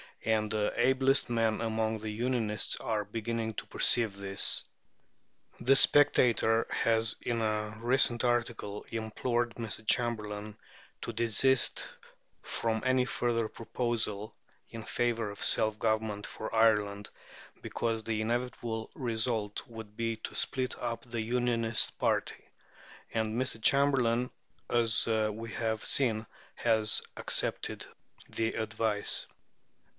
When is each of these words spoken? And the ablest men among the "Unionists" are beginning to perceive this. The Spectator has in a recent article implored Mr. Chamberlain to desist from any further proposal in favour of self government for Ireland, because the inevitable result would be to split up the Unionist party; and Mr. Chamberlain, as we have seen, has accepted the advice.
And 0.25 0.51
the 0.51 0.73
ablest 0.77 1.29
men 1.31 1.61
among 1.61 1.99
the 1.99 2.09
"Unionists" 2.09 2.75
are 2.77 3.05
beginning 3.05 3.55
to 3.55 3.65
perceive 3.67 4.15
this. 4.15 4.63
The 5.59 5.75
Spectator 5.75 6.67
has 6.71 7.15
in 7.21 7.41
a 7.41 7.75
recent 7.79 8.23
article 8.23 8.83
implored 8.91 9.55
Mr. 9.55 9.85
Chamberlain 9.85 10.57
to 11.01 11.13
desist 11.13 11.85
from 12.41 12.83
any 12.85 13.05
further 13.05 13.47
proposal 13.47 14.35
in 14.69 14.83
favour 14.83 15.29
of 15.29 15.43
self 15.43 15.77
government 15.79 16.25
for 16.27 16.53
Ireland, 16.53 17.09
because 17.61 18.03
the 18.03 18.21
inevitable 18.21 18.91
result 18.95 19.67
would 19.67 19.97
be 19.97 20.17
to 20.17 20.35
split 20.35 20.77
up 20.79 21.03
the 21.03 21.21
Unionist 21.21 21.97
party; 21.99 22.43
and 23.11 23.39
Mr. 23.39 23.61
Chamberlain, 23.61 24.31
as 24.69 25.05
we 25.07 25.51
have 25.53 25.83
seen, 25.83 26.27
has 26.55 27.01
accepted 27.17 27.85
the 28.29 28.49
advice. 28.49 29.25